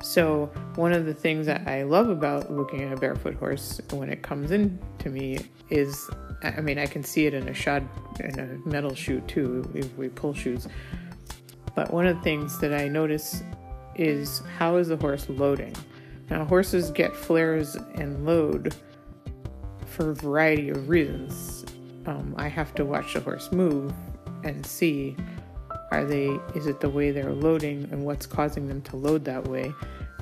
[0.02, 4.10] so one of the things that i love about looking at a barefoot horse when
[4.10, 5.40] it comes in to me
[5.70, 6.10] is
[6.42, 7.88] I mean, I can see it in a shod
[8.20, 10.68] in a metal shoe too if we pull shoes.
[11.76, 13.44] But one of the things that I notice
[13.96, 15.76] is how is the horse loading?
[16.30, 18.76] Now, horses get flares and load
[19.88, 21.59] for a variety of reasons.
[22.06, 23.94] Um, I have to watch the horse move
[24.44, 25.16] and see
[25.92, 29.48] are they is it the way they're loading and what's causing them to load that
[29.48, 29.74] way?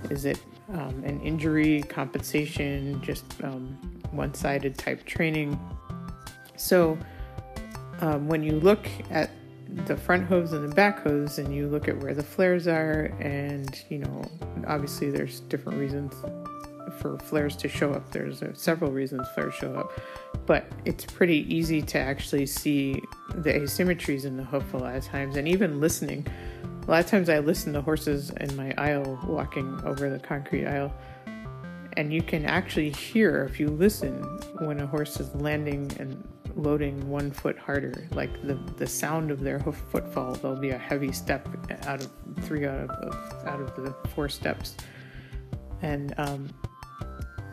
[0.10, 3.78] Is it um, an injury, compensation, just um,
[4.12, 5.60] one-sided type training?
[6.56, 6.98] So
[8.00, 9.30] um, when you look at
[9.86, 13.13] the front hooves and the back hooves and you look at where the flares are
[13.20, 14.24] and you know
[14.66, 16.13] obviously there's different reasons
[17.00, 19.91] for flares to show up there's uh, several reasons flares show up
[20.45, 23.02] but it's pretty easy to actually see
[23.36, 26.26] the asymmetries in the hoof a lot of times and even listening
[26.88, 30.65] a lot of times i listen to horses in my aisle walking over the concrete
[30.65, 30.93] aisle
[31.97, 34.21] and you can actually hear if you listen
[34.60, 36.23] when a horse is landing and
[36.58, 38.08] loading one foot harder.
[38.12, 41.47] Like the, the sound of their hoof footfall, there'll be a heavy step
[41.84, 44.76] out of three out of, out of the four steps.
[45.82, 46.50] And um,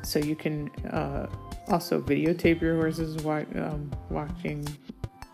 [0.05, 1.27] so you can uh,
[1.69, 4.67] also videotape your horses wa- um, walking.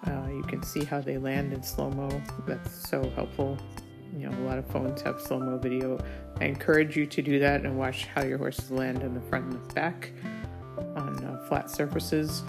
[0.07, 2.09] Uh, you can see how they land in slow mo.
[2.47, 3.59] That's so helpful.
[4.17, 5.99] You know, a lot of phones have slow mo video.
[6.41, 9.45] I encourage you to do that and watch how your horses land in the front
[9.47, 10.13] and the back
[10.97, 12.43] on uh, flat surfaces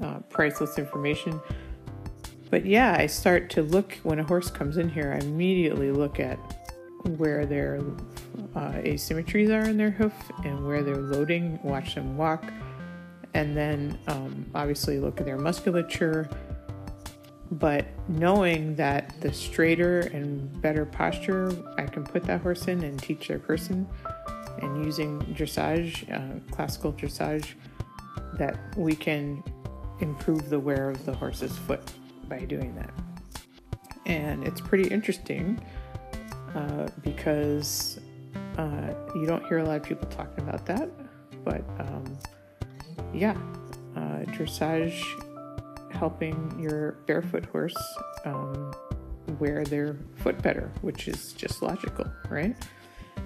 [0.00, 1.40] uh, priceless information.
[2.50, 6.20] But yeah, I start to look when a horse comes in here, I immediately look
[6.20, 6.38] at
[7.16, 7.80] where their
[8.54, 10.14] uh, asymmetries are in their hoof
[10.44, 12.44] and where they're loading, watch them walk.
[13.34, 16.28] and then um, obviously look at their musculature.
[17.50, 23.00] But knowing that the straighter and better posture I can put that horse in and
[23.02, 23.86] teach their person,
[24.60, 27.54] and using dressage, uh, classical dressage,
[28.34, 29.42] that we can
[30.00, 31.92] improve the wear of the horse's foot
[32.28, 32.90] by doing that.
[34.06, 35.60] And it's pretty interesting
[36.54, 38.00] uh, because
[38.58, 40.88] uh, you don't hear a lot of people talking about that.
[41.44, 42.18] But um,
[43.12, 43.36] yeah,
[43.96, 45.02] uh, dressage
[45.92, 47.76] helping your barefoot horse
[48.24, 48.72] um,
[49.38, 52.56] wear their foot better, which is just logical, right?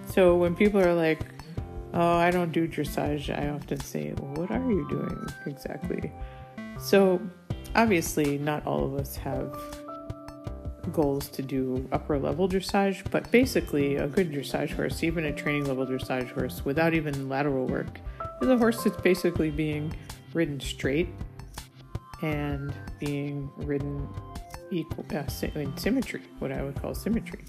[0.06, 1.20] So when people are like,
[1.94, 6.12] oh, I don't do dressage, I often say, what are you doing exactly?
[6.78, 7.20] So
[7.74, 9.54] obviously, not all of us have
[10.92, 15.64] goals to do upper level dressage, but basically, a good dressage horse, even a training
[15.64, 18.00] level dressage horse, without even lateral work,
[18.42, 19.92] is a horse that's basically being
[20.34, 21.08] ridden straight
[22.22, 24.08] and being ridden
[24.70, 27.44] equal uh, in symmetry, what I would call symmetry.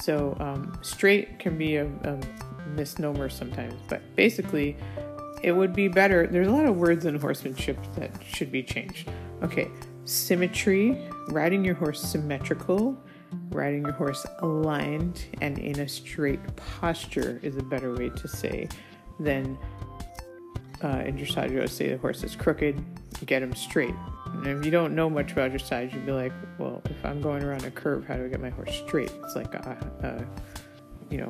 [0.00, 2.18] So um, straight can be a, a
[2.74, 4.76] misnomer sometimes, but basically,
[5.42, 6.26] it would be better.
[6.26, 9.08] There's a lot of words in horsemanship that should be changed.
[9.42, 9.70] Okay,
[10.10, 12.96] symmetry, riding your horse symmetrical,
[13.50, 18.68] riding your horse aligned and in a straight posture is a better way to say
[19.20, 19.56] than
[20.82, 21.52] uh, in dressage.
[21.52, 22.82] You say the horse is crooked,
[23.26, 23.94] get him straight.
[24.26, 27.44] And if you don't know much about dressage, you'd be like, well, if I'm going
[27.44, 29.12] around a curve, how do I get my horse straight?
[29.24, 31.28] It's like, a, a, you know,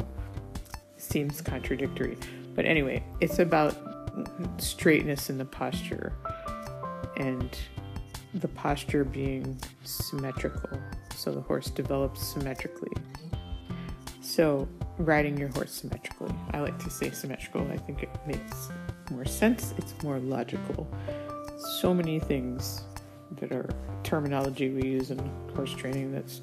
[0.96, 2.16] seems contradictory.
[2.54, 3.76] But anyway, it's about
[4.58, 6.12] straightness in the posture
[7.16, 7.56] and
[8.34, 10.78] the posture being symmetrical.
[11.16, 12.92] So the horse develops symmetrically.
[14.20, 16.34] So riding your horse symmetrically.
[16.52, 17.68] I like to say symmetrical.
[17.70, 18.70] I think it makes
[19.10, 19.74] more sense.
[19.76, 20.86] It's more logical.
[21.80, 22.82] So many things
[23.32, 23.68] that are
[24.02, 25.18] terminology we use in
[25.54, 26.40] horse training that's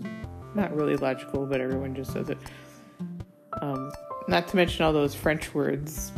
[0.55, 2.37] not really logical, but everyone just says it.
[3.61, 3.91] Um,
[4.27, 6.11] not to mention all those French words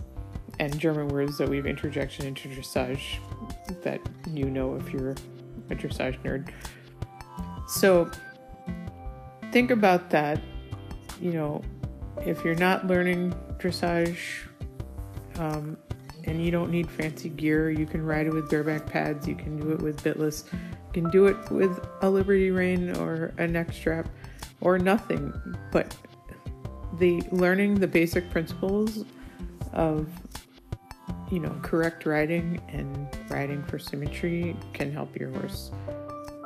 [0.59, 3.17] and German words that we've interjection into dressage
[3.81, 5.15] that you know if you're
[5.75, 6.49] dressage nerd.
[7.67, 8.09] So
[9.51, 10.41] think about that.
[11.21, 11.61] You know,
[12.21, 14.19] if you're not learning dressage
[15.35, 15.77] um,
[16.25, 19.59] and you don't need fancy gear, you can ride it with bareback pads, you can
[19.59, 23.73] do it with bitless, you can do it with a Liberty rein or a neck
[23.73, 24.07] strap
[24.61, 25.33] or nothing.
[25.71, 25.95] But
[26.97, 29.05] the learning the basic principles
[29.73, 30.09] of
[31.31, 35.71] you know, correct riding and riding for symmetry can help your horse.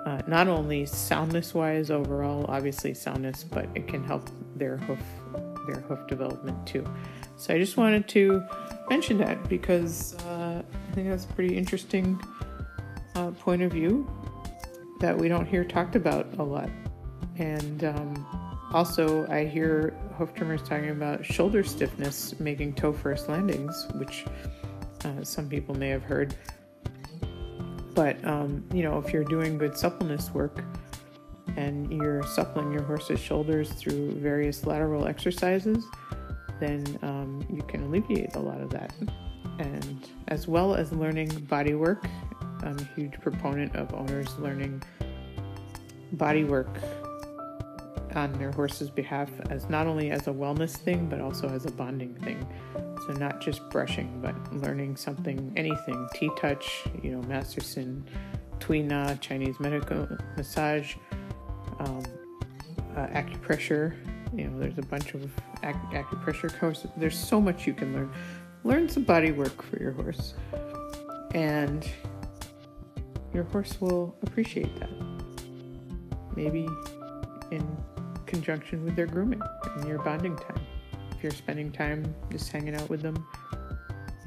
[0.05, 4.99] Uh, not only soundness wise overall, obviously soundness, but it can help their hoof
[5.65, 6.85] their hoof development too.
[7.37, 8.43] So I just wanted to
[8.89, 12.19] mention that because uh, I think that's a pretty interesting
[13.15, 14.09] uh, point of view
[14.99, 16.69] that we don't hear talked about a lot.
[17.37, 23.87] And um, also, I hear hoof trimmers talking about shoulder stiffness making toe first landings,
[23.95, 24.25] which
[25.05, 26.35] uh, some people may have heard.
[27.93, 30.63] But, um, you know, if you're doing good suppleness work
[31.55, 35.85] and you're suppling your horse's shoulders through various lateral exercises,
[36.59, 38.93] then um, you can alleviate a lot of that.
[39.59, 42.05] And as well as learning body work,
[42.63, 44.81] I'm a huge proponent of owners learning
[46.13, 46.79] body work
[48.15, 51.71] on their horse's behalf as not only as a wellness thing but also as a
[51.71, 52.45] bonding thing
[53.05, 58.05] so not just brushing, but learning something, anything, T-touch, you know, Masterson,
[58.59, 60.95] Tui Na, Chinese medical massage,
[61.79, 62.03] um,
[62.95, 63.95] uh, acupressure.
[64.33, 65.23] You know, there's a bunch of
[65.63, 66.91] ac- acupressure courses.
[66.97, 68.11] There's so much you can learn.
[68.63, 70.35] Learn some body work for your horse,
[71.33, 71.87] and
[73.33, 74.89] your horse will appreciate that.
[76.35, 76.67] Maybe
[77.51, 77.77] in
[78.33, 79.41] conjunction with their grooming
[79.75, 80.65] and your bonding time
[81.11, 83.27] If you're spending time just hanging out with them,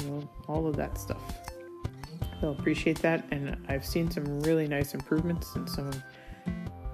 [0.01, 1.21] you know, all of that stuff.
[2.41, 6.03] They'll appreciate that, and I've seen some really nice improvements in some of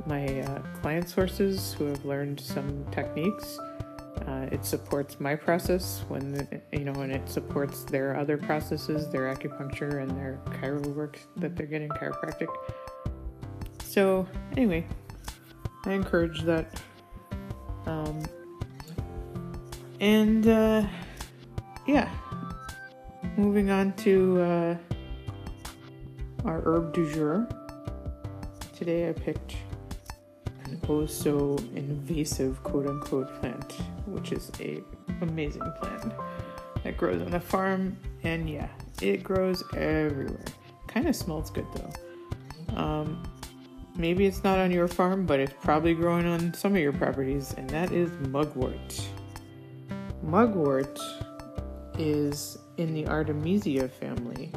[0.07, 3.59] my uh, client sources who have learned some techniques.
[4.27, 9.35] Uh, it supports my process when you know, and it supports their other processes, their
[9.35, 12.49] acupuncture and their chiro work that they're getting chiropractic.
[13.83, 14.87] So anyway,
[15.85, 16.81] I encourage that.
[17.93, 18.23] Um,
[20.01, 20.87] and uh,
[21.87, 22.09] yeah,
[23.37, 24.77] moving on to uh,
[26.45, 27.47] our herb du jour.
[28.75, 29.57] Today I picked
[30.65, 33.73] an oh so invasive quote unquote plant,
[34.07, 34.81] which is a
[35.21, 36.15] amazing plant
[36.85, 37.97] that grows on a farm.
[38.25, 38.69] And yeah,
[39.03, 40.45] It grows everywhere.
[40.87, 42.77] Kind of smells good though.
[42.77, 43.23] Um,
[43.97, 47.55] maybe it's not on your farm, but it's probably growing on some of your properties,
[47.57, 49.09] and that is mugwort.
[50.23, 50.99] Mugwort
[51.99, 54.53] is in the Artemisia family,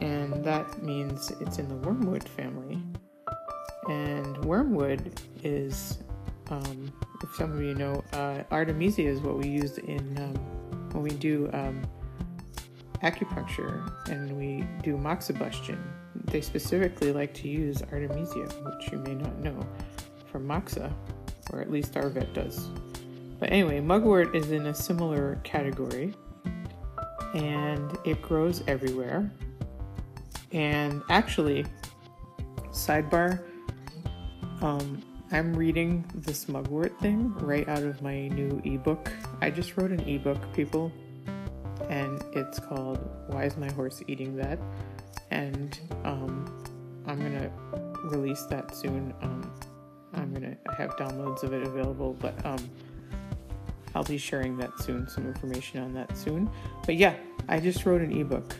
[0.00, 2.82] and that means it's in the wormwood family.
[3.88, 5.98] And wormwood is,
[6.50, 10.34] um, if some of you know, uh, Artemisia is what we use in um,
[10.92, 11.82] when we do um,
[13.02, 15.78] acupuncture and we do moxibustion.
[16.30, 19.58] They specifically like to use Artemisia, which you may not know,
[20.30, 20.92] for moxa,
[21.52, 22.68] or at least our vet does.
[23.38, 26.14] But anyway, mugwort is in a similar category
[27.34, 29.30] and it grows everywhere.
[30.52, 31.66] And actually,
[32.70, 33.42] sidebar,
[34.60, 39.12] um, I'm reading this mugwort thing right out of my new ebook.
[39.40, 40.90] I just wrote an ebook, people,
[41.88, 42.98] and it's called
[43.28, 44.58] Why is My Horse Eating That?
[45.30, 46.64] And um,
[47.06, 47.50] I'm gonna
[48.04, 49.14] release that soon.
[49.22, 49.52] Um,
[50.14, 52.70] I'm gonna have downloads of it available, but um,
[53.94, 56.50] I'll be sharing that soon, some information on that soon.
[56.86, 57.14] But yeah,
[57.48, 58.54] I just wrote an ebook.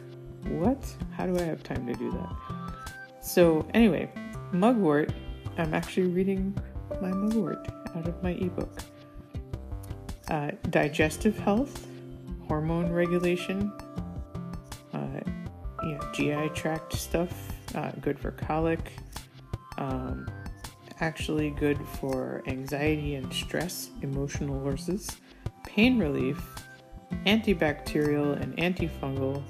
[0.49, 0.79] What?
[1.17, 2.75] How do I have time to do that?
[3.21, 4.11] So, anyway,
[4.53, 5.13] mugwort,
[5.59, 6.57] I'm actually reading
[7.01, 8.81] my mugwort out of my ebook.
[10.29, 11.87] Uh, digestive health,
[12.47, 13.73] hormone regulation,
[15.85, 17.33] yeah, GI tract stuff,
[17.75, 18.93] uh, good for colic,
[19.79, 20.29] um,
[21.01, 25.19] actually good for anxiety and stress, emotional horses,
[25.65, 26.43] pain relief,
[27.27, 29.43] antibacterial and antifungal,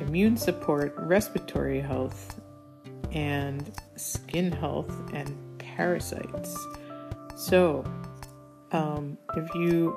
[0.00, 2.40] immune support, respiratory health,
[3.12, 6.56] and skin health and parasites.
[7.36, 7.84] So,
[8.72, 9.96] um, if you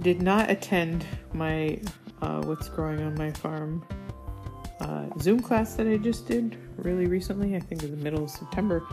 [0.00, 1.80] did not attend my
[2.22, 3.84] uh, What's Growing on My Farm
[4.80, 8.30] uh, Zoom class that I just did really recently, I think in the middle of
[8.30, 8.86] September,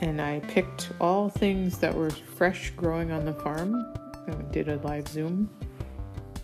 [0.00, 3.74] and I picked all things that were fresh growing on the farm.
[4.26, 5.50] and did a live Zoom,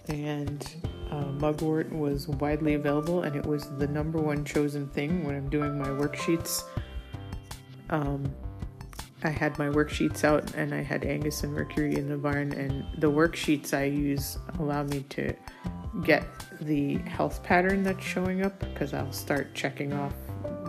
[0.09, 0.67] and
[1.11, 5.49] uh, mugwort was widely available, and it was the number one chosen thing when I'm
[5.49, 6.63] doing my worksheets.
[7.89, 8.33] Um,
[9.23, 12.85] I had my worksheets out, and I had Angus and Mercury in the barn, and
[12.99, 15.35] the worksheets I use allow me to
[16.05, 16.25] get
[16.61, 20.15] the health pattern that's showing up because I'll start checking off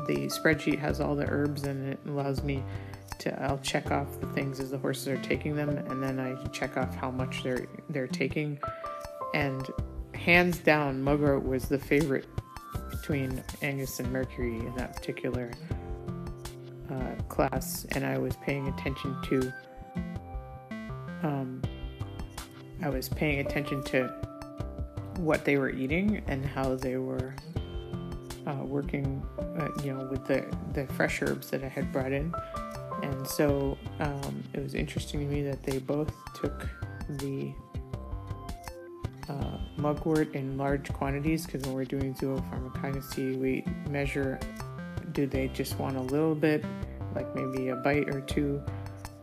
[0.07, 2.63] the spreadsheet has all the herbs and it allows me
[3.19, 6.35] to I'll check off the things as the horses are taking them and then I
[6.47, 8.59] check off how much they're they're taking.
[9.33, 9.69] And
[10.13, 12.27] hands down mugwort was the favorite
[12.89, 15.51] between Angus and Mercury in that particular
[16.89, 19.53] uh, class and I was paying attention to
[21.23, 21.61] um,
[22.83, 24.11] I was paying attention to
[25.21, 27.33] what they were eating and how they were
[28.47, 29.23] uh, working,
[29.59, 32.33] uh, you know, with the the fresh herbs that I had brought in,
[33.03, 36.67] and so um, it was interesting to me that they both took
[37.07, 37.53] the
[39.29, 44.39] uh, mugwort in large quantities because when we're doing zoopharmacognosy, we measure
[45.13, 46.63] do they just want a little bit,
[47.15, 48.61] like maybe a bite or two?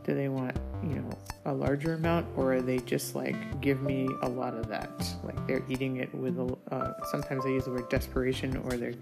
[0.05, 1.11] Do they want, you know,
[1.45, 4.91] a larger amount, or are they just like give me a lot of that?
[5.24, 6.57] Like they're eating it with a.
[6.70, 8.95] Uh, sometimes i use the word desperation, or they're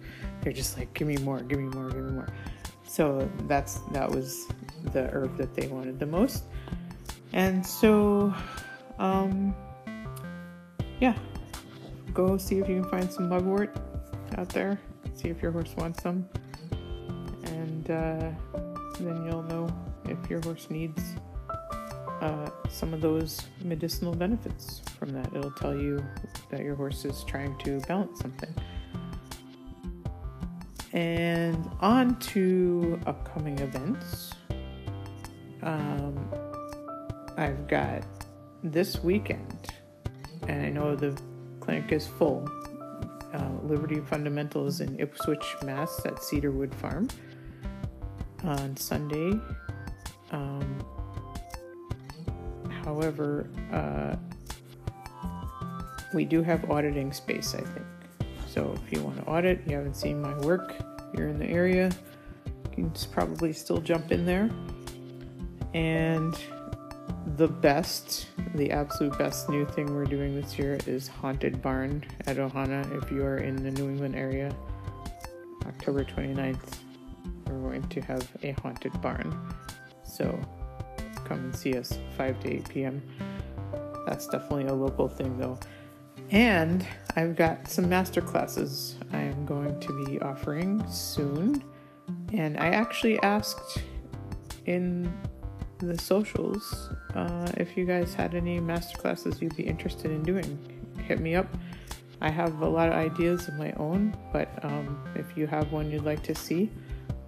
[0.42, 2.28] they're just like give me more, give me more, give me more.
[2.86, 4.46] So that's that was
[4.92, 6.44] the herb that they wanted the most,
[7.32, 8.32] and so,
[8.98, 9.54] um,
[11.00, 11.14] yeah,
[12.14, 13.76] go see if you can find some mugwort
[14.38, 14.80] out there.
[15.14, 16.28] See if your horse wants some,
[17.44, 18.30] and uh,
[19.00, 19.68] then you'll know
[20.04, 21.02] if your horse needs
[22.20, 25.28] uh, some of those medicinal benefits from that.
[25.34, 26.04] It'll tell you
[26.50, 28.54] that your horse is trying to balance something.
[30.92, 34.32] And on to upcoming events.
[35.62, 36.30] Um,
[37.36, 38.04] I've got
[38.62, 39.68] this weekend,
[40.48, 41.18] and I know the
[41.60, 42.48] clinic is full.
[43.34, 47.08] Uh, Liberty Fundamentals in Ipswich, Mass, at Cedarwood Farm
[48.44, 49.38] on Sunday.
[50.30, 50.78] Um,
[52.86, 54.14] however, uh,
[56.14, 57.86] we do have auditing space, I think.
[58.48, 60.76] So if you want to audit, you haven't seen my work,
[61.12, 61.90] you're in the area,
[62.46, 64.48] you can probably still jump in there.
[65.74, 66.38] And
[67.36, 72.36] the best, the absolute best new thing we're doing this year is Haunted Barn at
[72.36, 73.02] Ohana.
[73.02, 74.54] If you are in the New England area,
[75.66, 76.78] October 29th,
[77.46, 79.36] we're going to have a haunted barn.
[80.04, 80.40] So
[81.26, 83.02] come and see us 5 to 8 p.m.
[84.06, 85.58] That's definitely a local thing though.
[86.30, 91.62] And I've got some master classes I am going to be offering soon.
[92.32, 93.82] And I actually asked
[94.66, 95.12] in
[95.78, 100.58] the socials uh, if you guys had any master classes you'd be interested in doing.
[101.06, 101.46] Hit me up.
[102.20, 105.90] I have a lot of ideas of my own, but um, if you have one
[105.90, 106.70] you'd like to see,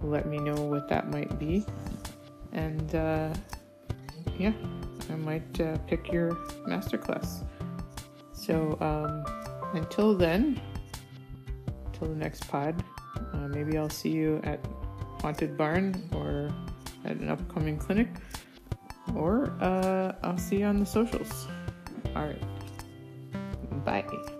[0.01, 1.65] let me know what that might be.
[2.53, 3.33] And uh,
[4.39, 4.53] yeah,
[5.09, 6.31] I might uh, pick your
[6.67, 7.43] masterclass.
[8.31, 9.25] So um,
[9.73, 10.59] until then,
[11.85, 12.83] until the next pod,
[13.33, 14.65] uh, maybe I'll see you at
[15.21, 16.49] Haunted Barn or
[17.05, 18.07] at an upcoming clinic,
[19.13, 21.47] or uh, I'll see you on the socials.
[22.15, 22.43] All right.
[23.83, 24.38] Bye.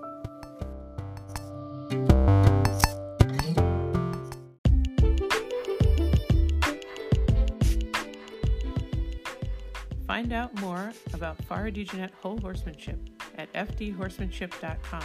[10.30, 13.00] Find out more about Farah DeJohnette whole horsemanship
[13.40, 15.02] at fdhorsemanship.com,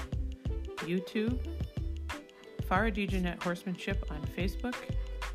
[0.80, 1.38] YouTube,
[2.70, 4.74] Farah DeJohnette horsemanship on Facebook,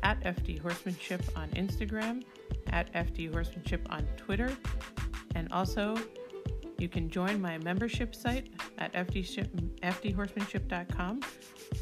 [0.04, 2.22] at FD Horsemanship on Instagram,
[2.68, 4.56] at FD Horsemanship on Twitter,
[5.34, 5.96] and also
[6.78, 11.20] you can join my membership site at fdhorsemanship.com,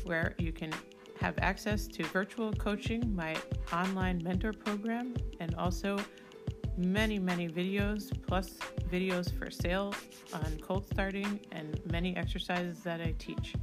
[0.05, 0.73] where you can
[1.21, 3.37] have access to virtual coaching, my
[3.71, 5.99] online mentor program, and also
[6.79, 8.51] many, many videos, plus
[8.91, 9.93] videos for sale
[10.33, 13.55] on cold starting and many exercises that I teach.